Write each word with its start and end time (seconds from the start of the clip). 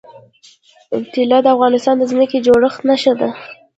طلا 1.13 1.37
د 1.43 1.47
افغانستان 1.55 1.95
د 1.97 2.03
ځمکې 2.11 2.37
د 2.39 2.43
جوړښت 2.45 2.79
نښه 2.89 3.13
ده. 3.19 3.29